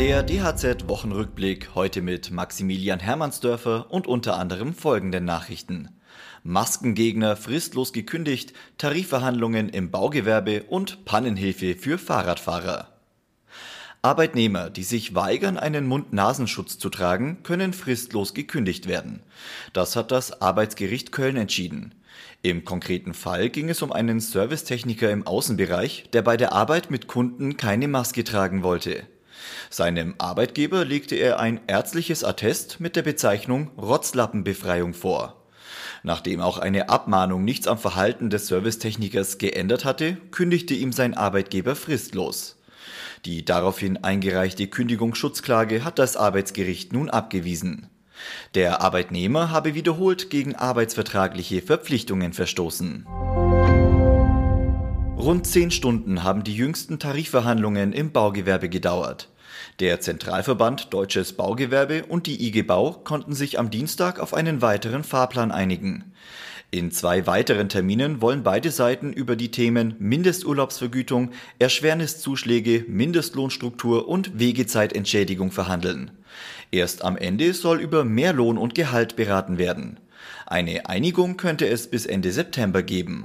Der 0.00 0.22
DHZ-Wochenrückblick 0.22 1.74
heute 1.74 2.00
mit 2.00 2.30
Maximilian 2.30 3.00
Hermannsdörfer 3.00 3.90
und 3.90 4.06
unter 4.06 4.38
anderem 4.38 4.72
folgenden 4.72 5.26
Nachrichten. 5.26 5.90
Maskengegner 6.42 7.36
fristlos 7.36 7.92
gekündigt, 7.92 8.54
Tarifverhandlungen 8.78 9.68
im 9.68 9.90
Baugewerbe 9.90 10.62
und 10.62 11.04
Pannenhilfe 11.04 11.74
für 11.74 11.98
Fahrradfahrer. 11.98 12.88
Arbeitnehmer, 14.00 14.70
die 14.70 14.84
sich 14.84 15.14
weigern, 15.14 15.58
einen 15.58 15.86
Mund-Nasenschutz 15.86 16.78
zu 16.78 16.88
tragen, 16.88 17.42
können 17.42 17.74
fristlos 17.74 18.32
gekündigt 18.32 18.88
werden. 18.88 19.20
Das 19.74 19.96
hat 19.96 20.12
das 20.12 20.40
Arbeitsgericht 20.40 21.12
Köln 21.12 21.36
entschieden. 21.36 21.94
Im 22.40 22.64
konkreten 22.64 23.12
Fall 23.12 23.50
ging 23.50 23.68
es 23.68 23.82
um 23.82 23.92
einen 23.92 24.20
Servicetechniker 24.20 25.10
im 25.10 25.26
Außenbereich, 25.26 26.08
der 26.14 26.22
bei 26.22 26.38
der 26.38 26.54
Arbeit 26.54 26.90
mit 26.90 27.06
Kunden 27.06 27.58
keine 27.58 27.86
Maske 27.86 28.24
tragen 28.24 28.62
wollte. 28.62 29.06
Seinem 29.70 30.14
Arbeitgeber 30.18 30.84
legte 30.84 31.16
er 31.16 31.40
ein 31.40 31.60
ärztliches 31.66 32.24
Attest 32.24 32.80
mit 32.80 32.96
der 32.96 33.02
Bezeichnung 33.02 33.70
Rotzlappenbefreiung 33.76 34.94
vor. 34.94 35.36
Nachdem 36.02 36.40
auch 36.40 36.58
eine 36.58 36.88
Abmahnung 36.88 37.44
nichts 37.44 37.66
am 37.66 37.78
Verhalten 37.78 38.30
des 38.30 38.46
Servicetechnikers 38.46 39.38
geändert 39.38 39.84
hatte, 39.84 40.16
kündigte 40.30 40.74
ihm 40.74 40.92
sein 40.92 41.14
Arbeitgeber 41.14 41.76
fristlos. 41.76 42.56
Die 43.24 43.44
daraufhin 43.44 43.98
eingereichte 43.98 44.66
Kündigungsschutzklage 44.66 45.84
hat 45.84 45.98
das 45.98 46.16
Arbeitsgericht 46.16 46.92
nun 46.92 47.10
abgewiesen. 47.10 47.90
Der 48.54 48.80
Arbeitnehmer 48.82 49.50
habe 49.50 49.74
wiederholt 49.74 50.30
gegen 50.30 50.54
arbeitsvertragliche 50.54 51.62
Verpflichtungen 51.62 52.32
verstoßen. 52.32 53.06
Rund 55.16 55.46
zehn 55.46 55.70
Stunden 55.70 56.22
haben 56.22 56.44
die 56.44 56.54
jüngsten 56.54 56.98
Tarifverhandlungen 56.98 57.92
im 57.92 58.10
Baugewerbe 58.10 58.70
gedauert. 58.70 59.29
Der 59.80 60.00
Zentralverband 60.00 60.92
Deutsches 60.92 61.32
Baugewerbe 61.32 62.04
und 62.06 62.26
die 62.26 62.46
IG 62.46 62.62
Bau 62.62 62.92
konnten 62.92 63.34
sich 63.34 63.58
am 63.58 63.70
Dienstag 63.70 64.20
auf 64.20 64.34
einen 64.34 64.62
weiteren 64.62 65.04
Fahrplan 65.04 65.52
einigen. 65.52 66.12
In 66.72 66.92
zwei 66.92 67.26
weiteren 67.26 67.68
Terminen 67.68 68.20
wollen 68.20 68.44
beide 68.44 68.70
Seiten 68.70 69.12
über 69.12 69.34
die 69.34 69.50
Themen 69.50 69.96
Mindesturlaubsvergütung, 69.98 71.30
Erschwerniszuschläge, 71.58 72.84
Mindestlohnstruktur 72.86 74.06
und 74.06 74.38
Wegezeitentschädigung 74.38 75.50
verhandeln. 75.50 76.12
Erst 76.70 77.02
am 77.02 77.16
Ende 77.16 77.54
soll 77.54 77.80
über 77.80 78.04
Mehrlohn 78.04 78.56
und 78.56 78.76
Gehalt 78.76 79.16
beraten 79.16 79.58
werden. 79.58 79.98
Eine 80.46 80.88
Einigung 80.88 81.36
könnte 81.36 81.66
es 81.66 81.88
bis 81.88 82.06
Ende 82.06 82.30
September 82.30 82.84
geben. 82.84 83.24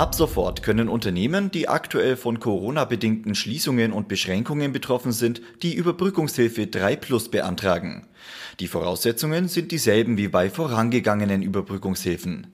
Ab 0.00 0.14
sofort 0.14 0.62
können 0.62 0.88
Unternehmen, 0.88 1.50
die 1.50 1.68
aktuell 1.68 2.16
von 2.16 2.40
Corona-bedingten 2.40 3.34
Schließungen 3.34 3.92
und 3.92 4.08
Beschränkungen 4.08 4.72
betroffen 4.72 5.12
sind, 5.12 5.42
die 5.60 5.74
Überbrückungshilfe 5.74 6.68
3 6.68 6.96
Plus 6.96 7.30
beantragen. 7.30 8.06
Die 8.60 8.66
Voraussetzungen 8.66 9.48
sind 9.48 9.72
dieselben 9.72 10.16
wie 10.16 10.28
bei 10.28 10.48
vorangegangenen 10.48 11.42
Überbrückungshilfen. 11.42 12.46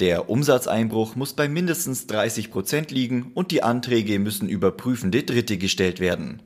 Der 0.00 0.28
Umsatzeinbruch 0.28 1.16
muss 1.16 1.32
bei 1.32 1.48
mindestens 1.48 2.06
30 2.08 2.50
Prozent 2.50 2.90
liegen 2.90 3.30
und 3.32 3.52
die 3.52 3.62
Anträge 3.62 4.18
müssen 4.18 4.50
über 4.50 4.70
prüfende 4.70 5.22
Dritte 5.22 5.56
gestellt 5.56 5.98
werden. 5.98 6.42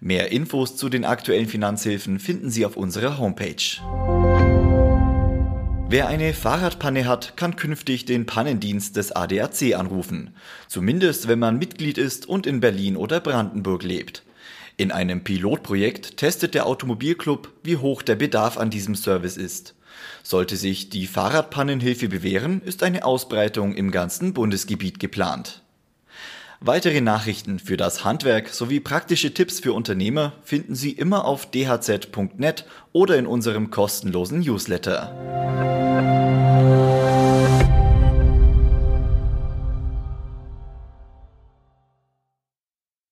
Mehr 0.00 0.30
Infos 0.30 0.76
zu 0.76 0.88
den 0.88 1.04
aktuellen 1.04 1.48
Finanzhilfen 1.48 2.20
finden 2.20 2.50
Sie 2.50 2.64
auf 2.64 2.76
unserer 2.76 3.18
Homepage. 3.18 4.17
Wer 5.90 6.06
eine 6.06 6.34
Fahrradpanne 6.34 7.06
hat, 7.06 7.38
kann 7.38 7.56
künftig 7.56 8.04
den 8.04 8.26
Pannendienst 8.26 8.94
des 8.96 9.12
ADAC 9.12 9.74
anrufen. 9.74 10.34
Zumindest 10.66 11.28
wenn 11.28 11.38
man 11.38 11.58
Mitglied 11.58 11.96
ist 11.96 12.28
und 12.28 12.46
in 12.46 12.60
Berlin 12.60 12.94
oder 12.94 13.20
Brandenburg 13.20 13.82
lebt. 13.84 14.22
In 14.76 14.92
einem 14.92 15.24
Pilotprojekt 15.24 16.18
testet 16.18 16.52
der 16.52 16.66
Automobilclub, 16.66 17.50
wie 17.62 17.78
hoch 17.78 18.02
der 18.02 18.16
Bedarf 18.16 18.58
an 18.58 18.68
diesem 18.68 18.96
Service 18.96 19.38
ist. 19.38 19.74
Sollte 20.22 20.56
sich 20.56 20.90
die 20.90 21.06
Fahrradpannenhilfe 21.06 22.08
bewähren, 22.08 22.60
ist 22.60 22.82
eine 22.82 23.06
Ausbreitung 23.06 23.74
im 23.74 23.90
ganzen 23.90 24.34
Bundesgebiet 24.34 25.00
geplant. 25.00 25.62
Weitere 26.60 27.00
Nachrichten 27.00 27.60
für 27.60 27.78
das 27.78 28.04
Handwerk 28.04 28.48
sowie 28.48 28.80
praktische 28.80 29.32
Tipps 29.32 29.60
für 29.60 29.72
Unternehmer 29.72 30.34
finden 30.42 30.74
Sie 30.74 30.90
immer 30.90 31.24
auf 31.24 31.50
dhz.net 31.50 32.66
oder 32.92 33.16
in 33.16 33.26
unserem 33.26 33.70
kostenlosen 33.70 34.40
Newsletter. 34.40 35.57